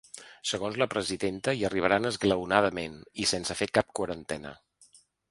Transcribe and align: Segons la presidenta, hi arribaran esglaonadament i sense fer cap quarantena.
Segons 0.51 0.77
la 0.81 0.85
presidenta, 0.93 1.53
hi 1.59 1.67
arribaran 1.67 2.09
esglaonadament 2.09 2.95
i 3.25 3.27
sense 3.33 3.57
fer 3.59 3.67
cap 3.79 3.93
quarantena. 4.01 4.55